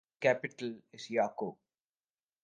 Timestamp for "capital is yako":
0.19-1.57